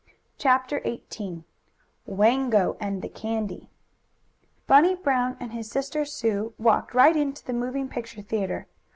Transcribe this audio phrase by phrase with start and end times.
[0.39, 1.43] CHAPTER XVIII
[2.07, 3.69] WANGO AND THE CANDY
[4.65, 8.65] Bunny Brown and his sister Sue walked right into the moving picture theatre.